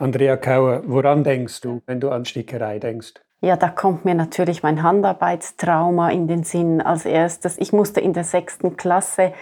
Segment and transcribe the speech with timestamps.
[0.00, 3.14] Andrea Kauer, woran denkst du, wenn du an Stickerei denkst?
[3.40, 7.58] Ja, da kommt mir natürlich mein Handarbeitstrauma in den Sinn als erstes.
[7.58, 9.32] Ich musste in der sechsten Klasse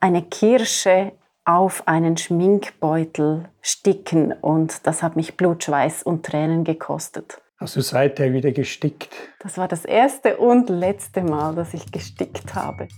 [0.00, 1.12] eine Kirsche
[1.44, 7.42] auf einen Schminkbeutel sticken und das hat mich Blutschweiß und Tränen gekostet.
[7.58, 9.14] Hast du seither wieder gestickt?
[9.40, 12.88] Das war das erste und letzte Mal, dass ich gestickt habe.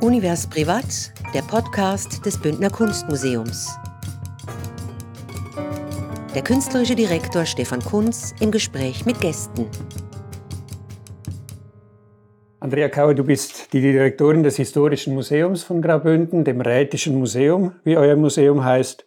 [0.00, 3.76] Univers Privat, der Podcast des Bündner Kunstmuseums.
[6.36, 9.66] Der künstlerische Direktor Stefan Kunz im Gespräch mit Gästen.
[12.60, 17.96] Andrea Kauer, du bist die Direktorin des Historischen Museums von Graubünden, dem Rätischen Museum, wie
[17.96, 19.04] euer Museum heißt.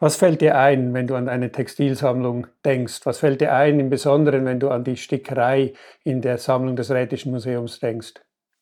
[0.00, 3.02] Was fällt dir ein, wenn du an eine Textilsammlung denkst?
[3.04, 6.90] Was fällt dir ein, im Besonderen, wenn du an die Stickerei in der Sammlung des
[6.90, 8.14] Rätischen Museums denkst?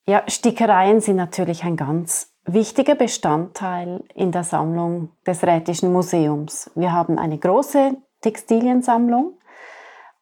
[0.04, 6.68] Ja, Stickereien sind natürlich ein ganz wichtiger Bestandteil in der Sammlung des Rätischen Museums.
[6.74, 9.38] Wir haben eine große Textiliensammlung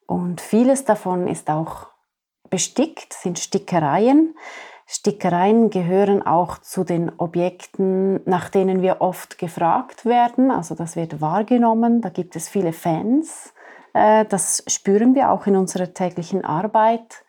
[0.07, 1.87] und vieles davon ist auch
[2.51, 4.35] bestickt, sind Stickereien.
[4.87, 10.51] Stickereien gehören auch zu den Objekten, nach denen wir oft gefragt werden.
[10.51, 13.55] Also das wird wahrgenommen, da gibt es viele Fans.
[13.95, 17.25] Äh, das spüren wir auch in unserer täglichen Arbeit.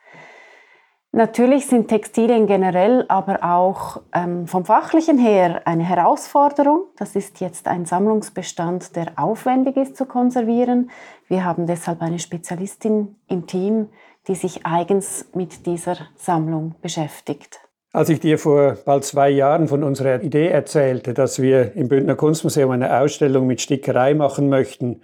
[1.14, 6.86] Natürlich sind Textilien generell aber auch ähm, vom fachlichen her eine Herausforderung.
[6.96, 10.90] Das ist jetzt ein Sammlungsbestand, der aufwendig ist zu konservieren.
[11.28, 13.90] Wir haben deshalb eine Spezialistin im Team,
[14.30, 17.60] die sich eigens mit dieser Sammlung beschäftigt.
[17.94, 22.16] Als ich dir vor bald zwei Jahren von unserer Idee erzählte, dass wir im Bündner
[22.16, 25.02] Kunstmuseum eine Ausstellung mit Stickerei machen möchten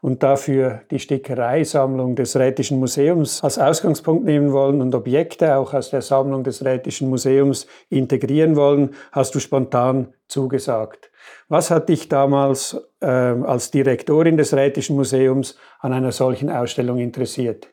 [0.00, 5.90] und dafür die Stickereisammlung des Rätischen Museums als Ausgangspunkt nehmen wollen und Objekte auch aus
[5.90, 11.10] der Sammlung des Rätischen Museums integrieren wollen, hast du spontan zugesagt.
[11.48, 17.68] Was hat dich damals äh, als Direktorin des Rätischen Museums an einer solchen Ausstellung interessiert?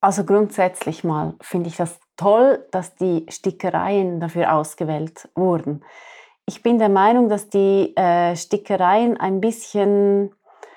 [0.00, 5.82] Also grundsätzlich mal finde ich das toll, dass die Stickereien dafür ausgewählt wurden.
[6.46, 10.34] Ich bin der Meinung, dass die äh, Stickereien ein bisschen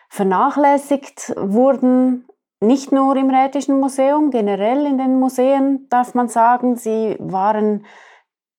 [0.10, 2.26] vernachlässigt wurden,
[2.62, 7.86] nicht nur im Rätischen Museum, generell in den Museen darf man sagen, sie waren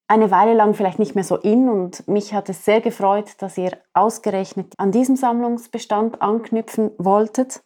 [0.07, 3.59] eine Weile lang vielleicht nicht mehr so in und mich hat es sehr gefreut, dass
[3.59, 7.65] ihr ausgerechnet an diesem Sammlungsbestand anknüpfen wolltet.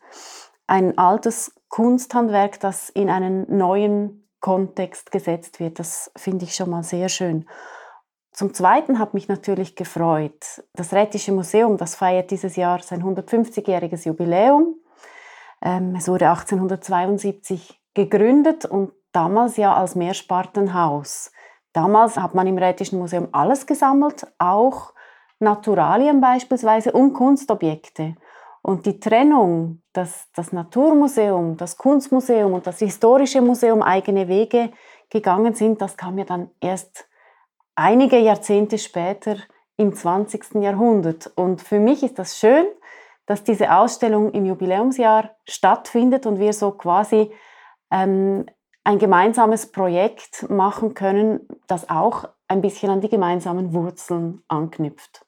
[0.67, 5.79] Ein altes Kunsthandwerk, das in einen neuen Kontext gesetzt wird.
[5.79, 7.47] Das finde ich schon mal sehr schön.
[8.33, 14.07] Zum Zweiten hat mich natürlich gefreut, das Rätische Museum, das feiert dieses Jahr sein 150-jähriges
[14.07, 14.77] Jubiläum.
[15.61, 21.33] Ähm, es wurde 1872 gegründet und damals ja als Mehrspartenhaus.
[21.73, 24.95] Damals hat man im Rätischen Museum alles gesammelt, auch
[25.41, 28.15] Naturalien beispielsweise und Kunstobjekte.
[28.63, 34.71] Und die Trennung, dass das Naturmuseum, das Kunstmuseum und das Historische Museum eigene Wege
[35.09, 37.09] gegangen sind, das kam ja dann erst
[37.75, 39.37] einige Jahrzehnte später
[39.77, 40.57] im 20.
[40.57, 41.31] Jahrhundert.
[41.37, 42.67] Und für mich ist das schön,
[43.25, 47.33] dass diese Ausstellung im Jubiläumsjahr stattfindet und wir so quasi
[47.91, 48.45] ähm,
[48.85, 55.25] ein gemeinsames Projekt machen können, das auch ein bisschen an die gemeinsamen Wurzeln anknüpft.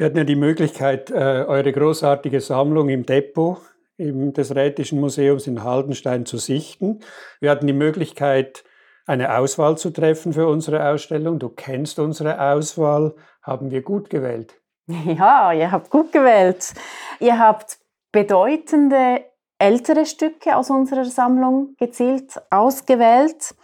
[0.00, 3.58] Wir hatten ja die Möglichkeit, äh, eure großartige Sammlung im Depot
[3.98, 7.00] des Rätischen Museums in Haldenstein zu sichten.
[7.38, 8.64] Wir hatten die Möglichkeit,
[9.04, 11.38] eine Auswahl zu treffen für unsere Ausstellung.
[11.38, 13.14] Du kennst unsere Auswahl.
[13.42, 14.54] Haben wir gut gewählt?
[14.86, 16.72] Ja, ihr habt gut gewählt.
[17.18, 17.76] Ihr habt
[18.10, 19.26] bedeutende
[19.58, 23.54] ältere Stücke aus unserer Sammlung gezielt ausgewählt.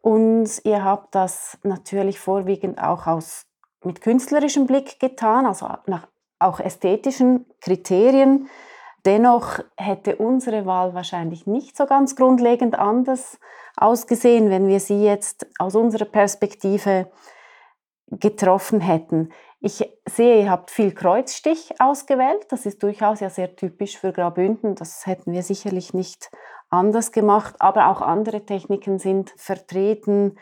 [0.00, 3.46] Und ihr habt das natürlich vorwiegend auch aus
[3.84, 8.48] mit künstlerischem Blick getan, also nach auch ästhetischen Kriterien.
[9.06, 13.38] Dennoch hätte unsere Wahl wahrscheinlich nicht so ganz grundlegend anders
[13.76, 17.10] ausgesehen, wenn wir sie jetzt aus unserer Perspektive
[18.10, 19.30] getroffen hätten.
[19.60, 22.46] Ich sehe, ihr habt viel Kreuzstich ausgewählt.
[22.50, 24.74] Das ist durchaus ja sehr typisch für Graubünden.
[24.74, 26.30] Das hätten wir sicherlich nicht
[26.68, 27.54] anders gemacht.
[27.58, 30.36] Aber auch andere Techniken sind vertreten.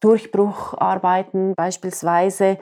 [0.00, 2.58] Durchbrucharbeiten beispielsweise.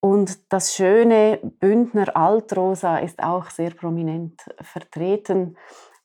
[0.00, 5.56] Und das schöne Bündner Altrosa ist auch sehr prominent vertreten.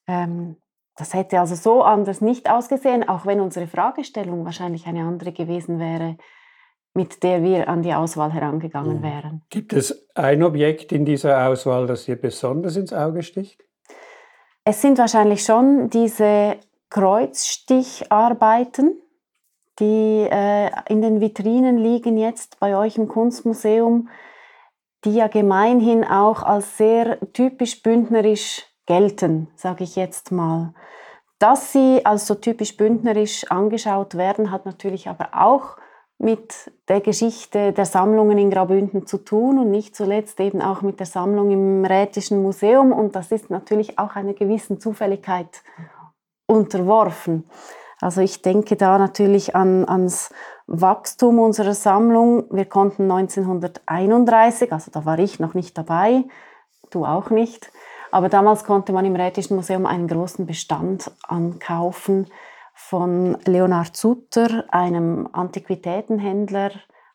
[0.07, 0.57] Ähm,
[0.95, 5.79] das hätte also so anders nicht ausgesehen, auch wenn unsere Fragestellung wahrscheinlich eine andere gewesen
[5.79, 6.17] wäre,
[6.93, 9.03] mit der wir an die Auswahl herangegangen mhm.
[9.03, 9.41] wären.
[9.49, 13.63] Gibt es ein Objekt in dieser Auswahl, das dir besonders ins Auge sticht?
[14.63, 16.57] Es sind wahrscheinlich schon diese
[16.89, 19.01] Kreuzsticharbeiten,
[19.79, 24.09] die äh, in den Vitrinen liegen jetzt bei euch im Kunstmuseum.
[25.03, 30.75] die ja gemeinhin auch als sehr typisch bündnerisch gelten, sage ich jetzt mal.
[31.39, 35.77] Dass sie als so typisch bündnerisch angeschaut werden, hat natürlich aber auch
[36.19, 40.99] mit der Geschichte der Sammlungen in Graubünden zu tun und nicht zuletzt eben auch mit
[40.99, 42.91] der Sammlung im Rätischen Museum.
[42.91, 45.63] Und das ist natürlich auch einer gewissen Zufälligkeit
[46.45, 47.49] unterworfen.
[48.01, 50.31] Also ich denke da natürlich an, ans
[50.65, 52.45] Wachstum unserer Sammlung.
[52.49, 56.23] Wir konnten 1931, also da war ich noch nicht dabei,
[56.89, 57.71] du auch nicht,
[58.11, 62.27] aber damals konnte man im Rätischen Museum einen großen Bestand ankaufen
[62.73, 66.71] von Leonard Sutter, einem Antiquitätenhändler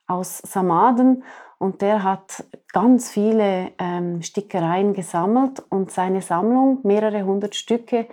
[0.06, 1.24] aus Samaden.
[1.58, 8.06] Und der hat ganz viele ähm, Stickereien gesammelt und seine Sammlung, mehrere hundert Stücke,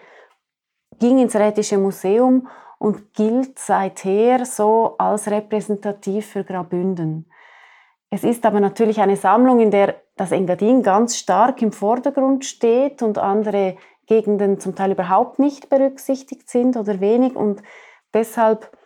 [0.99, 2.47] ging ins Rätische Museum
[2.79, 7.29] und gilt seither so als repräsentativ für Graubünden.
[8.09, 13.01] Es ist aber natürlich eine Sammlung, in der das Engadin ganz stark im Vordergrund steht
[13.01, 17.35] und andere Gegenden zum Teil überhaupt nicht berücksichtigt sind oder wenig.
[17.35, 17.63] Und
[18.13, 18.77] deshalb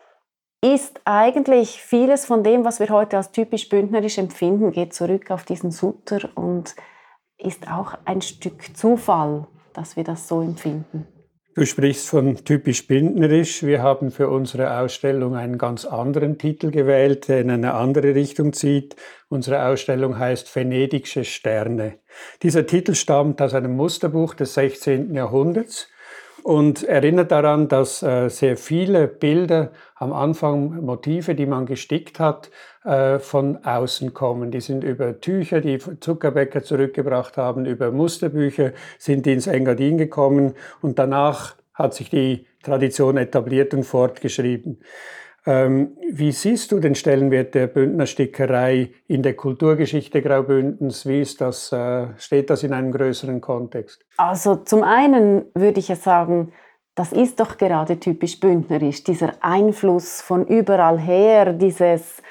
[0.61, 5.43] ist eigentlich vieles von dem, was wir heute als typisch bündnerisch empfinden, geht zurück auf
[5.43, 6.75] diesen Sutter und
[7.37, 11.07] ist auch ein Stück Zufall, dass wir das so empfinden.
[11.57, 13.63] Du sprichst von typisch bündnerisch.
[13.63, 18.53] Wir haben für unsere Ausstellung einen ganz anderen Titel gewählt, der in eine andere Richtung
[18.53, 18.95] zieht.
[19.27, 21.97] Unsere Ausstellung heißt Venedigsche Sterne.
[22.43, 25.15] Dieser Titel stammt aus einem Musterbuch des 16.
[25.15, 25.87] Jahrhunderts
[26.47, 32.51] und erinnert daran, dass äh, sehr viele Bilder am Anfang, Motive, die man gestickt hat,
[32.85, 34.49] äh, von außen kommen.
[34.49, 40.53] Die sind über Tücher, die Zuckerbäcker zurückgebracht haben, über Musterbücher sind die ins Engadin gekommen
[40.81, 44.79] und danach hat sich die Tradition etabliert und fortgeschrieben.
[45.47, 51.05] Ähm, wie siehst du den Stellenwert der Bündnerstickerei in der Kulturgeschichte Graubündens?
[51.05, 54.05] Wie ist das, äh, steht das in einem größeren Kontext?
[54.17, 56.51] Also zum einen würde ich ja sagen,
[56.95, 62.21] das ist doch gerade typisch bündnerisch, dieser Einfluss von überall her, dieses,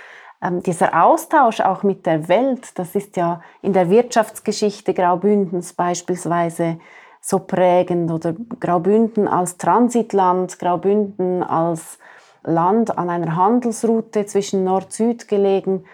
[0.43, 2.79] ähm, dieser Austausch auch mit der Welt.
[2.79, 6.81] Das ist ja in der Wirtschaftsgeschichte Graubündens beispielsweise
[7.23, 11.99] so prägend oder Graubünden als Transitland, Graubünden als
[12.47, 15.85] Land an einer Handelsroute zwischen Nord-Süd gelegen,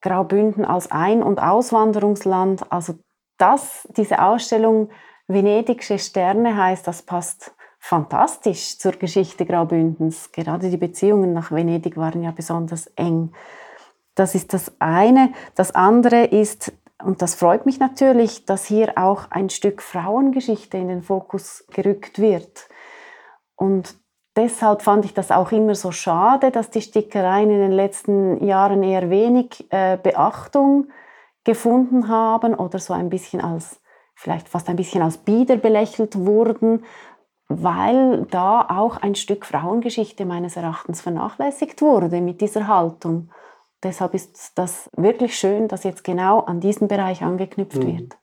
[0.00, 2.70] Graubünden als Ein- und Auswanderungsland.
[2.70, 2.94] Also
[3.38, 4.90] das, diese Ausstellung
[5.28, 10.30] Venedigsche Sterne heißt, das passt fantastisch zur Geschichte Graubündens.
[10.32, 13.32] Gerade die Beziehungen nach Venedig waren ja besonders eng.
[14.14, 15.32] Das ist das eine.
[15.54, 16.72] Das andere ist,
[17.02, 22.18] und das freut mich natürlich, dass hier auch ein Stück Frauengeschichte in den Fokus gerückt
[22.18, 22.68] wird.
[23.56, 23.96] Und
[24.36, 28.82] deshalb fand ich das auch immer so schade, dass die Stickereien in den letzten Jahren
[28.82, 30.88] eher wenig äh, Beachtung
[31.44, 33.80] gefunden haben oder so ein bisschen als,
[34.14, 36.84] vielleicht fast ein bisschen als Bieder belächelt wurden,
[37.48, 43.30] weil da auch ein Stück Frauengeschichte meines Erachtens vernachlässigt wurde mit dieser Haltung.
[43.82, 47.98] Deshalb ist das wirklich schön, dass jetzt genau an diesen Bereich angeknüpft mhm.
[47.98, 48.21] wird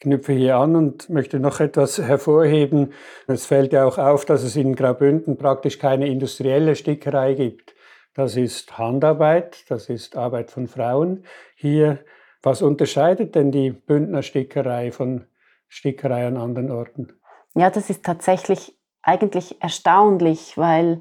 [0.00, 2.92] knüpfe hier an und möchte noch etwas hervorheben.
[3.26, 7.74] Es fällt ja auch auf, dass es in Graubünden praktisch keine industrielle Stickerei gibt.
[8.14, 11.24] Das ist Handarbeit, das ist Arbeit von Frauen.
[11.54, 12.00] Hier,
[12.42, 15.26] was unterscheidet denn die Bündner Stickerei von
[15.68, 17.12] Stickerei an anderen Orten?
[17.54, 21.00] Ja, das ist tatsächlich eigentlich erstaunlich, weil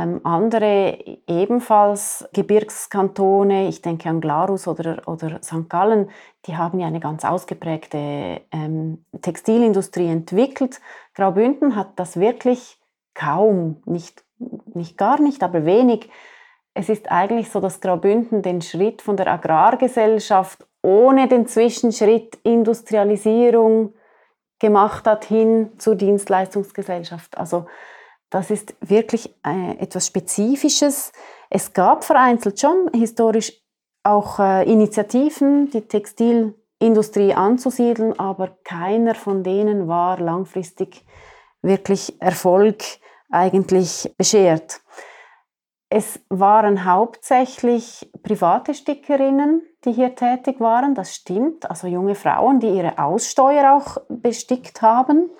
[0.00, 5.68] ähm, andere ebenfalls Gebirgskantone, ich denke an Glarus oder, oder St.
[5.68, 6.10] Gallen,
[6.46, 10.80] die haben ja eine ganz ausgeprägte ähm, Textilindustrie entwickelt.
[11.14, 12.78] Graubünden hat das wirklich
[13.14, 14.24] kaum, nicht,
[14.74, 16.08] nicht gar nicht, aber wenig.
[16.72, 23.92] Es ist eigentlich so, dass Graubünden den Schritt von der Agrargesellschaft ohne den Zwischenschritt Industrialisierung
[24.60, 27.36] gemacht hat hin zur Dienstleistungsgesellschaft.
[27.36, 27.66] Also
[28.30, 31.12] das ist wirklich äh, etwas Spezifisches.
[31.50, 33.52] Es gab vereinzelt schon historisch
[34.04, 41.04] auch äh, Initiativen, die Textilindustrie anzusiedeln, aber keiner von denen war langfristig
[41.60, 42.82] wirklich Erfolg
[43.30, 44.80] eigentlich beschert.
[45.92, 52.68] Es waren hauptsächlich private Stickerinnen, die hier tätig waren, das stimmt, also junge Frauen, die
[52.68, 55.30] ihre Aussteuer auch bestickt haben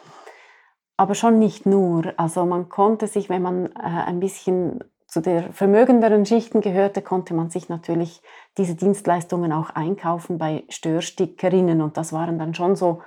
[1.00, 2.12] aber schon nicht nur.
[2.18, 7.32] Also man konnte sich, wenn man äh, ein bisschen zu der vermögenderen Schichten gehörte, konnte
[7.32, 8.20] man sich natürlich
[8.58, 13.00] diese Dienstleistungen auch einkaufen bei Störstickerinnen und das waren dann schon so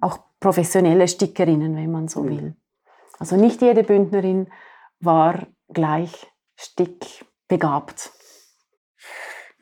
[0.00, 2.28] auch professionelle Stickerinnen, wenn man so mhm.
[2.28, 2.56] will.
[3.18, 4.46] Also nicht jede Bündnerin
[5.00, 8.12] war gleich stickbegabt.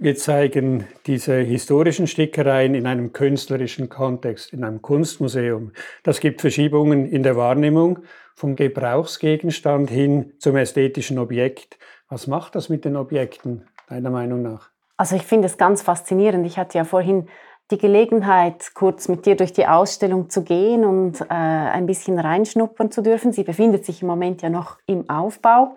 [0.00, 5.72] Wir zeigen diese historischen Stickereien in einem künstlerischen Kontext, in einem Kunstmuseum.
[6.04, 7.98] Das gibt Verschiebungen in der Wahrnehmung
[8.36, 11.80] vom Gebrauchsgegenstand hin zum ästhetischen Objekt.
[12.08, 14.70] Was macht das mit den Objekten, deiner Meinung nach?
[14.96, 16.46] Also ich finde es ganz faszinierend.
[16.46, 17.28] Ich hatte ja vorhin
[17.72, 22.92] die Gelegenheit, kurz mit dir durch die Ausstellung zu gehen und äh, ein bisschen reinschnuppern
[22.92, 23.32] zu dürfen.
[23.32, 25.76] Sie befindet sich im Moment ja noch im Aufbau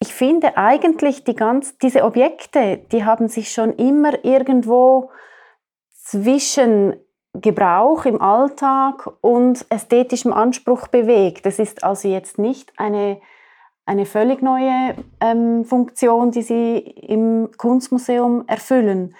[0.00, 5.10] ich finde eigentlich die ganz, diese Objekte, die haben sich schon immer irgendwo
[5.92, 6.96] zwischen
[7.34, 11.46] Gebrauch im Alltag und ästhetischem Anspruch bewegt.
[11.46, 13.20] Das ist also jetzt nicht eine,
[13.84, 19.14] eine völlig neue ähm, Funktion, die sie im Kunstmuseum erfüllen.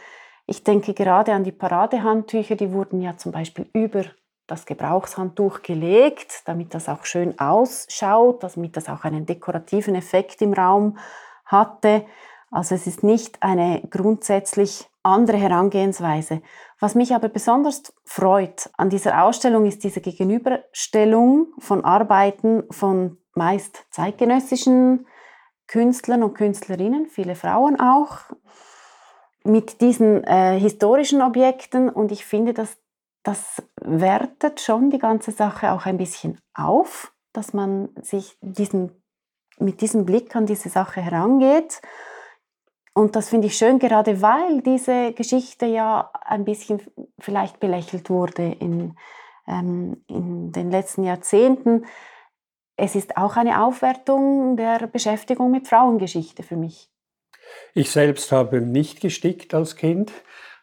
[0.47, 4.05] Ich denke gerade an die Paradehandtücher, die wurden ja zum Beispiel über
[4.51, 10.53] das Gebrauchshandtuch gelegt, damit das auch schön ausschaut, damit das auch einen dekorativen Effekt im
[10.53, 10.99] Raum
[11.45, 12.05] hatte.
[12.51, 16.43] Also es ist nicht eine grundsätzlich andere Herangehensweise.
[16.79, 23.87] Was mich aber besonders freut an dieser Ausstellung ist diese Gegenüberstellung von Arbeiten von meist
[23.91, 25.07] zeitgenössischen
[25.67, 28.19] Künstlern und Künstlerinnen, viele Frauen auch,
[29.45, 31.89] mit diesen äh, historischen Objekten.
[31.89, 32.77] Und ich finde, dass
[33.23, 39.03] das wertet schon die ganze Sache auch ein bisschen auf, dass man sich diesen,
[39.59, 41.81] mit diesem Blick an diese Sache herangeht.
[42.93, 46.83] Und das finde ich schön, gerade weil diese Geschichte ja ein bisschen
[47.19, 48.97] vielleicht belächelt wurde in,
[49.47, 51.87] ähm, in den letzten Jahrzehnten.
[52.77, 56.91] Es ist auch eine Aufwertung der Beschäftigung mit Frauengeschichte für mich.
[57.75, 60.13] Ich selbst habe nicht gestickt als Kind.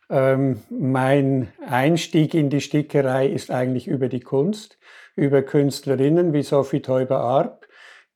[0.10, 4.78] Ähm, mein Einstieg in die Stickerei ist eigentlich über die Kunst,
[5.16, 7.68] über Künstlerinnen wie Sophie Teuber-Arp,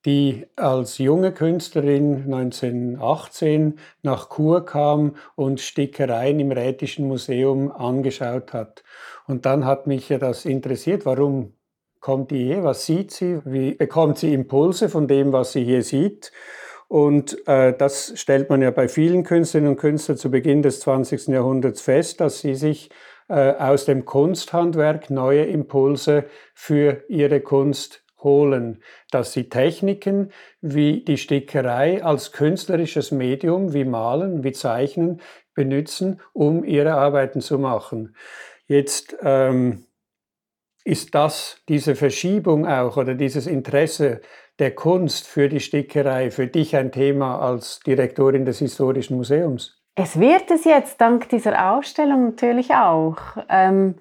[0.04, 8.82] die als junge Künstlerin 1918 nach Chur kam und Stickereien im Rätischen Museum angeschaut hat.
[9.26, 11.54] Und dann hat mich ja das interessiert, warum
[12.00, 15.84] kommt die hier, was sieht sie, wie bekommt sie Impulse von dem, was sie hier
[15.84, 16.32] sieht.
[16.92, 21.28] Und äh, das stellt man ja bei vielen Künstlerinnen und Künstlern zu Beginn des 20.
[21.28, 22.90] Jahrhunderts fest, dass sie sich
[23.30, 31.16] äh, aus dem Kunsthandwerk neue Impulse für ihre Kunst holen, dass sie Techniken wie die
[31.16, 35.22] Stickerei als künstlerisches Medium, wie Malen, wie Zeichnen
[35.54, 38.14] benutzen, um ihre Arbeiten zu machen.
[38.66, 39.86] Jetzt ähm,
[40.84, 44.20] ist das, diese Verschiebung auch oder dieses Interesse
[44.58, 49.82] der Kunst für die Stickerei für dich ein Thema als Direktorin des Historischen Museums?
[49.94, 53.16] Es wird es jetzt dank dieser Ausstellung natürlich auch.
[53.48, 53.96] Ähm,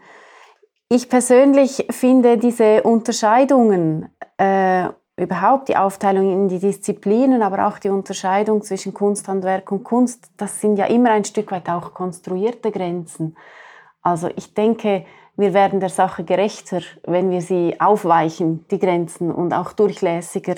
[0.89, 7.89] ich persönlich finde diese Unterscheidungen, äh, überhaupt die Aufteilung in die Disziplinen, aber auch die
[7.89, 13.37] Unterscheidung zwischen Kunsthandwerk und Kunst, das sind ja immer ein Stück weit auch konstruierte Grenzen.
[14.01, 15.05] Also ich denke,
[15.37, 20.55] wir werden der Sache gerechter, wenn wir sie aufweichen, die Grenzen, und auch durchlässiger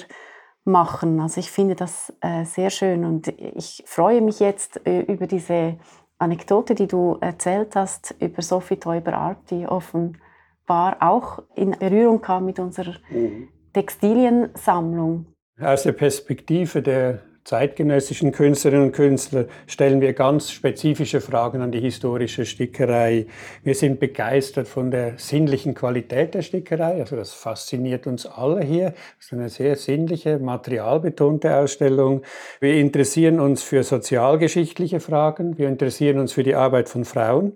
[0.66, 1.20] machen.
[1.20, 5.78] Also ich finde das äh, sehr schön und ich freue mich jetzt äh, über diese
[6.18, 12.60] Anekdote, die du erzählt hast, über Sophie Teuber-Art, die offenbar auch in Berührung kam mit
[12.60, 13.50] unserer mhm.
[13.74, 15.26] Textiliensammlung.
[15.60, 21.80] Aus der Perspektive der zeitgenössischen Künstlerinnen und Künstler stellen wir ganz spezifische Fragen an die
[21.80, 23.28] historische Stickerei.
[23.64, 28.94] Wir sind begeistert von der sinnlichen Qualität der Stickerei, also das fasziniert uns alle hier.
[29.18, 32.22] Das ist eine sehr sinnliche, materialbetonte Ausstellung.
[32.60, 37.54] Wir interessieren uns für sozialgeschichtliche Fragen, wir interessieren uns für die Arbeit von Frauen.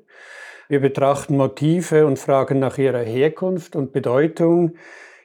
[0.69, 4.75] Wir betrachten Motive und fragen nach ihrer Herkunft und Bedeutung.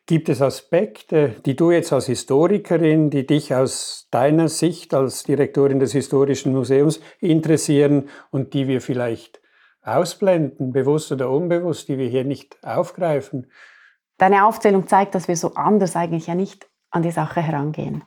[0.07, 5.79] Gibt es Aspekte, die du jetzt als Historikerin, die dich aus deiner Sicht als Direktorin
[5.79, 9.41] des Historischen Museums interessieren und die wir vielleicht
[9.83, 13.51] ausblenden, bewusst oder unbewusst, die wir hier nicht aufgreifen?
[14.19, 18.05] Deine Aufzählung zeigt, dass wir so anders eigentlich ja nicht an die Sache herangehen.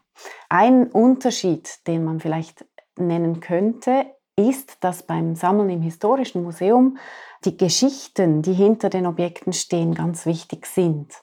[0.49, 2.65] Ein Unterschied, den man vielleicht
[2.97, 4.05] nennen könnte,
[4.37, 6.97] ist, dass beim Sammeln im Historischen Museum
[7.45, 11.13] die Geschichten, die hinter den Objekten stehen, ganz wichtig sind.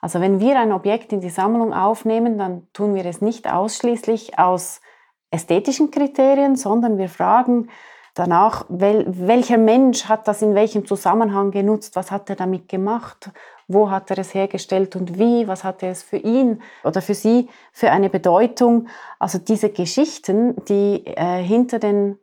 [0.00, 4.38] Also wenn wir ein Objekt in die Sammlung aufnehmen, dann tun wir es nicht ausschließlich
[4.38, 4.80] aus
[5.30, 7.68] ästhetischen Kriterien, sondern wir fragen
[8.14, 13.30] danach, wel, welcher Mensch hat das in welchem Zusammenhang genutzt, was hat er damit gemacht,
[13.68, 17.14] wo hat er es hergestellt und wie, was hat er es für ihn oder für
[17.14, 18.88] sie für eine Bedeutung.
[19.18, 22.18] Also diese Geschichten, die äh, hinter den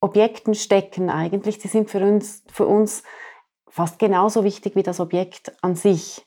[0.00, 3.02] Objekten stecken eigentlich, die sind für uns, für uns
[3.68, 6.26] fast genauso wichtig wie das Objekt an sich.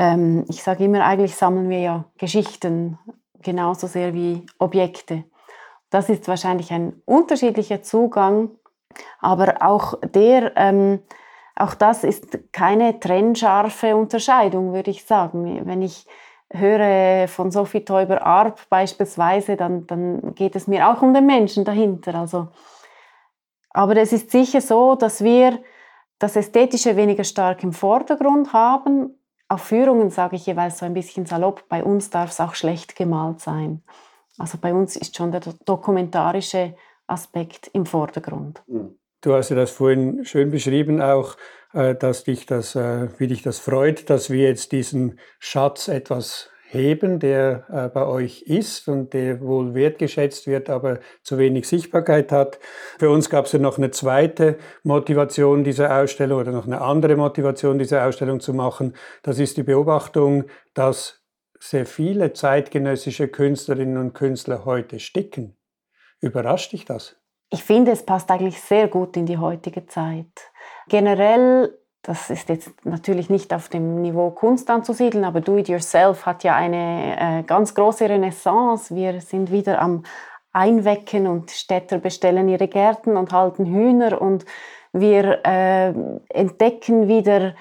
[0.00, 2.98] Ähm, ich sage immer, eigentlich sammeln wir ja Geschichten
[3.42, 5.24] genauso sehr wie Objekte.
[5.90, 8.50] Das ist wahrscheinlich ein unterschiedlicher Zugang,
[9.20, 11.00] aber auch der, ähm,
[11.54, 15.66] auch das ist keine trennscharfe Unterscheidung, würde ich sagen.
[15.66, 16.06] Wenn ich
[16.50, 22.14] höre von Sophie Teuber-Arp beispielsweise, dann, dann geht es mir auch um den Menschen dahinter.
[22.14, 22.48] Also,
[23.68, 25.58] aber es ist sicher so, dass wir
[26.18, 29.19] das Ästhetische weniger stark im Vordergrund haben.
[29.50, 32.94] Auf Führungen sage ich jeweils so ein bisschen salopp, bei uns darf es auch schlecht
[32.94, 33.82] gemalt sein.
[34.38, 36.76] Also bei uns ist schon der dokumentarische
[37.08, 38.62] Aspekt im Vordergrund.
[38.68, 38.96] Hm.
[39.20, 41.36] Du hast ja das vorhin schön beschrieben, auch,
[41.72, 46.48] äh, dass dich das, äh, wie dich das freut, dass wir jetzt diesen Schatz etwas
[46.72, 52.30] heben, der äh, bei euch ist und der wohl wertgeschätzt wird, aber zu wenig Sichtbarkeit
[52.30, 52.58] hat.
[52.98, 57.16] Für uns gab es ja noch eine zweite Motivation dieser Ausstellung oder noch eine andere
[57.16, 58.94] Motivation dieser Ausstellung zu machen.
[59.22, 61.24] Das ist die Beobachtung, dass
[61.58, 65.56] sehr viele zeitgenössische Künstlerinnen und Künstler heute sticken.
[66.20, 67.16] Überrascht dich das?
[67.52, 70.30] Ich finde, es passt eigentlich sehr gut in die heutige Zeit.
[70.88, 76.54] Generell, das ist jetzt natürlich nicht auf dem Niveau Kunst anzusiedeln, aber Do-it-yourself hat ja
[76.54, 78.94] eine äh, ganz große Renaissance.
[78.94, 80.04] Wir sind wieder am
[80.52, 84.46] Einwecken und Städter bestellen ihre Gärten und halten Hühner und
[84.92, 85.92] wir äh,
[86.30, 87.54] entdecken wieder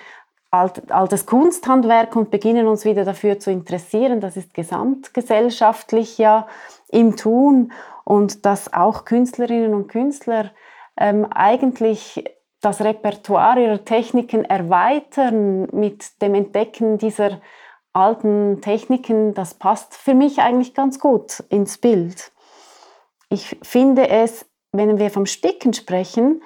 [0.51, 4.21] alt, altes Kunsthandwerk und beginnen uns wieder dafür zu interessieren.
[4.21, 6.47] Das ist gesamtgesellschaftlich ja
[6.87, 7.71] im Tun
[8.05, 10.51] und dass auch Künstlerinnen und Künstler
[10.97, 12.23] ähm, eigentlich
[12.61, 17.41] das Repertoire ihrer Techniken erweitern mit dem Entdecken dieser
[17.93, 22.31] alten Techniken, das passt für mich eigentlich ganz gut ins Bild.
[23.29, 26.43] Ich finde es, wenn wir vom Sticken sprechen,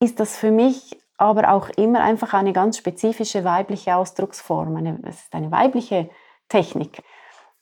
[0.00, 4.76] ist das für mich aber auch immer einfach eine ganz spezifische weibliche Ausdrucksform.
[4.76, 6.10] Eine, es ist eine weibliche
[6.48, 7.02] Technik.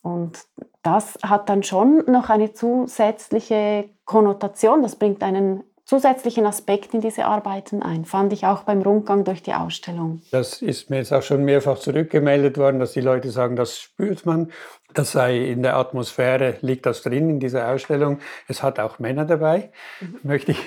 [0.02, 0.44] Und
[0.82, 7.26] das hat dann schon noch eine zusätzliche Konnotation, das bringt einen zusätzlichen Aspekt in diese
[7.26, 8.04] Arbeiten ein.
[8.04, 10.22] Fand ich auch beim Rundgang durch die Ausstellung.
[10.30, 14.24] Das ist mir jetzt auch schon mehrfach zurückgemeldet worden, dass die Leute sagen, das spürt
[14.24, 14.50] man.
[14.94, 18.20] Das sei in der Atmosphäre, liegt das drin in dieser Ausstellung.
[18.46, 20.20] Es hat auch Männer dabei, mhm.
[20.22, 20.58] möchte ich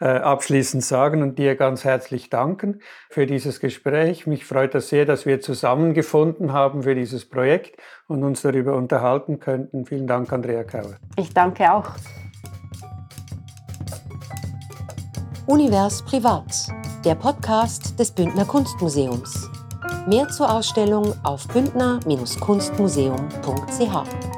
[0.00, 4.26] äh, abschließend sagen und dir ganz herzlich danken für dieses Gespräch.
[4.26, 7.76] Mich freut das sehr, dass wir zusammengefunden haben für dieses Projekt
[8.08, 9.86] und uns darüber unterhalten könnten.
[9.86, 10.96] Vielen Dank, Andrea Kauer.
[11.16, 11.88] Ich danke auch.
[15.46, 16.68] Univers Privat,
[17.04, 19.50] der Podcast des Bündner Kunstmuseums.
[20.06, 24.31] Mehr zur Ausstellung auf bündner-kunstmuseum.ch.